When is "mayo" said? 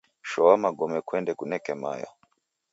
1.81-2.09